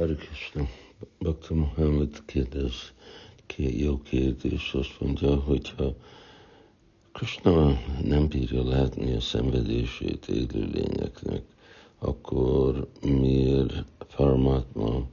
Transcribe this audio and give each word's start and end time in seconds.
Hare 0.00 0.14
Krishna. 0.14 0.66
Bhakta 1.18 1.54
Muhammad 1.54 2.24
kérdez, 2.26 2.92
ki 3.46 3.82
jó 3.82 3.98
kérdés, 4.02 4.72
azt 4.74 5.00
mondja, 5.00 5.36
hogyha 5.36 5.94
Krishna 7.12 7.78
nem 8.04 8.28
bírja 8.28 8.64
látni 8.68 9.12
a 9.14 9.20
szenvedését 9.20 10.28
élő 10.28 10.68
lényeknek, 10.72 11.42
akkor 11.98 12.88
miért 13.02 13.84
Paramatma, 14.16 15.06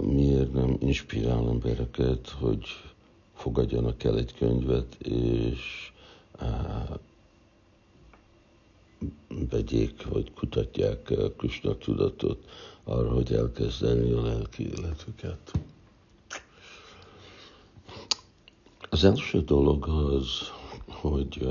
miért 0.00 0.52
nem 0.52 0.76
inspirál 0.80 1.48
embereket, 1.48 2.28
hogy 2.28 2.64
fogadjanak 3.34 4.04
el 4.04 4.18
egy 4.18 4.34
könyvet, 4.34 4.94
és 5.02 5.92
vegyék, 9.50 10.06
vagy 10.08 10.32
kutatják 10.32 11.14
Krishna 11.36 11.76
tudatot 11.76 12.44
arra, 12.84 13.10
hogy 13.12 13.32
elkezdeni 13.32 14.10
a 14.10 14.22
lelki 14.22 14.62
életüket. 14.62 15.52
Az 18.90 19.04
első 19.04 19.40
dolog 19.40 19.88
az, 19.88 20.52
hogy 20.86 21.48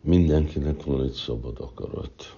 mindenkinek 0.00 0.84
van 0.84 1.02
egy 1.02 1.12
szabad 1.12 1.60
akarat. 1.60 2.36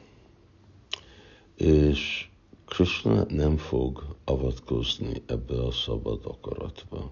És 1.57 2.29
Krishna 2.67 3.25
nem 3.29 3.57
fog 3.57 4.17
avatkozni 4.25 5.23
ebbe 5.27 5.65
a 5.65 5.71
szabad 5.71 6.21
akaratba. 6.25 7.11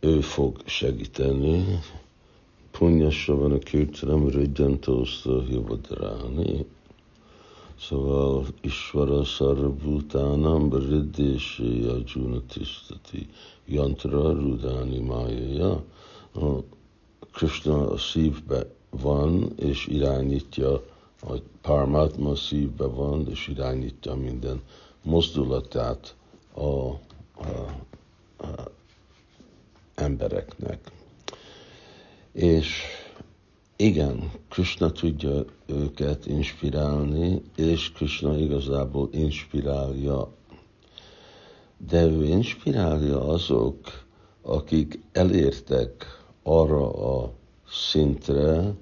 Ő 0.00 0.20
fog 0.20 0.62
segíteni, 0.64 1.78
punyasra 2.80 3.36
van 3.36 3.52
a 3.52 3.58
kirtanam 3.58 4.28
ridjantószta 4.28 5.40
hivadráni, 5.42 6.64
Szóval 7.80 8.46
Isvara 8.60 9.24
Sarvutánam 9.24 10.72
Riddési 10.88 11.84
Ajuna 11.84 12.40
Tisztati 12.46 13.28
Yantra 13.64 14.32
Rudani 14.32 14.98
Májája. 14.98 15.82
Krishna 17.32 17.90
a 17.90 17.96
szívbe 17.96 18.66
van, 18.90 19.52
és 19.56 19.86
irányítja, 19.86 20.72
a 21.22 21.32
Paramatma 21.60 22.34
szívbe 22.34 22.86
van, 22.86 23.28
és 23.30 23.48
irányítja 23.48 24.14
minden 24.14 24.60
mozdulatát 25.02 26.14
a, 26.54 26.60
a, 26.60 26.96
a 28.38 28.70
embereknek. 29.94 30.99
És 32.32 32.82
igen, 33.76 34.30
Krishna 34.48 34.90
tudja 34.90 35.44
őket 35.66 36.26
inspirálni, 36.26 37.42
és 37.56 37.92
Krishna 37.92 38.36
igazából 38.38 39.08
inspirálja. 39.12 40.32
De 41.88 42.02
ő 42.04 42.24
inspirálja 42.24 43.28
azok, 43.28 44.04
akik 44.42 45.00
elértek 45.12 46.06
arra 46.42 46.90
a 46.92 47.32
szintre, 47.68 48.74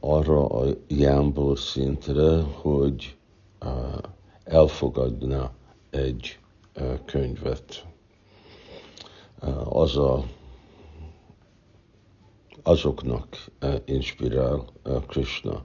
arra 0.00 0.46
a 0.46 0.66
jámbor 0.88 1.58
szintre, 1.58 2.42
hogy 2.42 3.16
elfogadna 4.44 5.50
egy 5.90 6.38
könyvet. 7.04 7.86
Az 9.64 9.96
a 9.96 10.24
azoknak 12.66 13.26
eh, 13.58 13.74
inspirál 13.84 14.64
eh, 14.82 14.96
Krishna. 15.06 15.64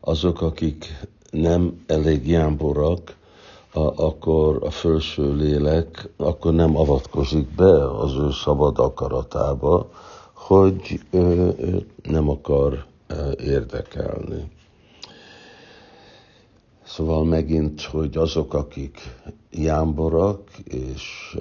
Azok, 0.00 0.40
akik 0.40 0.86
nem 1.30 1.84
elég 1.86 2.28
jámborak, 2.28 3.16
akkor 3.96 4.58
a 4.64 4.70
felső 4.70 5.34
lélek 5.34 6.08
akkor 6.16 6.52
nem 6.52 6.76
avatkozik 6.76 7.54
be 7.54 7.98
az 7.98 8.14
ő 8.14 8.30
szabad 8.30 8.78
akaratába, 8.78 9.90
hogy 10.32 11.00
ő 11.10 11.54
nem 12.02 12.28
akar 12.28 12.84
eh, 13.06 13.30
érdekelni. 13.44 14.50
Szóval 16.84 17.24
megint, 17.24 17.82
hogy 17.82 18.16
azok, 18.16 18.54
akik 18.54 18.98
jámborak 19.50 20.50
és 20.64 21.36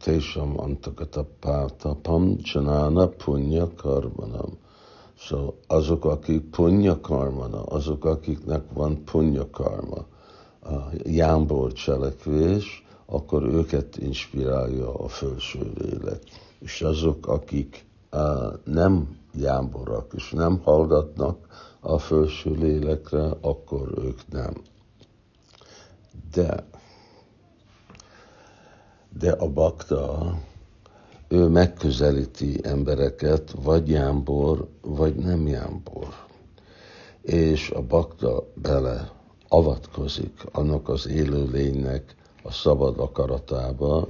Tésam 0.00 0.60
antakatapátapam 0.60 2.36
csanána 2.36 3.08
punya 3.08 3.74
karmanam. 3.74 4.58
So 5.18 5.52
azok, 5.66 6.04
akik 6.04 6.50
punya 6.50 7.00
karmana, 7.00 7.62
azok, 7.62 8.04
akiknek 8.04 8.62
van 8.72 9.04
punya 9.04 9.50
karma, 9.50 10.04
jámbor 11.04 11.72
cselekvés, 11.72 12.84
akkor 13.06 13.42
őket 13.42 13.96
inspirálja 13.96 14.94
a 14.94 15.08
felső 15.08 15.72
lélek. 15.78 16.22
És 16.58 16.82
azok, 16.82 17.26
akik 17.26 17.86
nem 18.64 19.16
jámborak, 19.34 20.12
és 20.16 20.30
nem 20.30 20.60
hallgatnak 20.64 21.46
a 21.80 21.98
felső 21.98 22.50
lélekre, 22.50 23.36
akkor 23.40 23.92
ők 23.98 24.28
nem. 24.30 24.54
De 26.32 26.66
de 29.18 29.30
a 29.32 29.48
bakta, 29.48 30.34
ő 31.28 31.46
megközelíti 31.48 32.60
embereket, 32.62 33.54
vagy 33.62 33.88
jámbor, 33.88 34.68
vagy 34.80 35.14
nem 35.14 35.46
jámbor. 35.46 36.08
És 37.22 37.70
a 37.70 37.82
bakta 37.82 38.44
bele 38.54 39.10
avatkozik 39.48 40.44
annak 40.52 40.88
az 40.88 41.08
élő 41.08 41.48
lénynek 41.50 42.14
a 42.42 42.52
szabad 42.52 42.98
akaratába, 42.98 44.08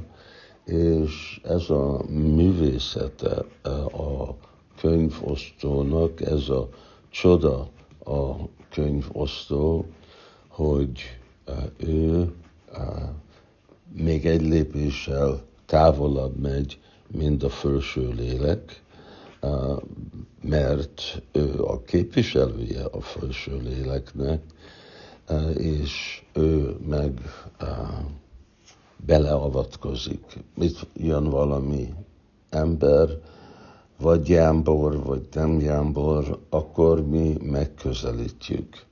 és 0.64 1.40
ez 1.44 1.70
a 1.70 2.02
művészete 2.08 3.44
a 3.92 4.34
könyvosztónak, 4.80 6.20
ez 6.20 6.48
a 6.48 6.68
csoda 7.10 7.68
a 8.04 8.34
könyvosztó, 8.70 9.84
hogy 10.48 11.00
ő 11.76 12.34
még 13.92 14.26
egy 14.26 14.42
lépéssel 14.42 15.40
távolabb 15.66 16.36
megy, 16.36 16.78
mint 17.06 17.42
a 17.42 17.48
felső 17.48 18.12
lélek, 18.16 18.82
mert 20.42 21.22
ő 21.32 21.62
a 21.62 21.82
képviselője 21.82 22.84
a 22.84 23.00
felső 23.00 23.60
léleknek, 23.62 24.42
és 25.56 26.22
ő 26.32 26.76
meg 26.88 27.20
beleavatkozik. 29.06 30.44
Itt 30.58 30.86
jön 30.94 31.30
valami 31.30 31.94
ember, 32.50 33.08
vagy 34.00 34.28
jámbor, 34.28 35.02
vagy 35.02 35.28
nem 35.32 35.60
jámbor, 35.60 36.38
akkor 36.48 37.06
mi 37.06 37.36
megközelítjük. 37.42 38.84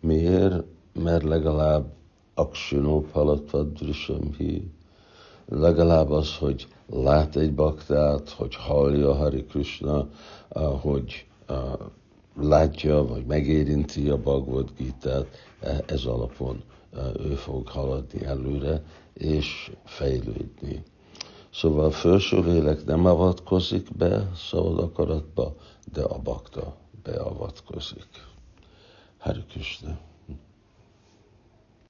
Miért? 0.00 0.64
Mert 0.92 1.22
legalább 1.22 1.92
Aksinó 2.40 3.06
hi. 4.36 4.70
Legalább 5.48 6.10
az, 6.10 6.36
hogy 6.36 6.66
lát 6.86 7.36
egy 7.36 7.54
baktát, 7.54 8.30
hogy 8.30 8.54
hallja 8.54 9.14
Hari 9.14 9.44
Krishna, 9.44 10.08
hogy 10.80 11.26
látja, 12.40 13.06
vagy 13.06 13.26
megérinti 13.26 14.08
a 14.08 14.16
Bhagavad 14.16 14.70
Gita-t, 14.76 15.26
e, 15.60 15.84
ez 15.86 16.04
alapon 16.04 16.62
ő 17.18 17.34
fog 17.34 17.68
haladni 17.68 18.24
előre, 18.24 18.82
és 19.12 19.72
fejlődni. 19.84 20.82
Szóval 21.52 21.84
a 21.84 21.90
felső 21.90 22.40
lélek 22.40 22.84
nem 22.84 23.06
avatkozik 23.06 23.96
be 23.96 24.30
szabad 24.50 24.78
akaratba, 24.78 25.54
de 25.92 26.02
a 26.02 26.18
bakta 26.18 26.76
beavatkozik. 27.02 28.08
Hari 29.18 29.44
Krishna. 29.48 30.09